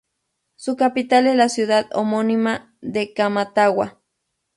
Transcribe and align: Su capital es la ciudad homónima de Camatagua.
Su 0.55 0.77
capital 0.77 1.27
es 1.27 1.35
la 1.35 1.47
ciudad 1.47 1.85
homónima 1.93 2.75
de 2.81 3.13
Camatagua. 3.13 4.01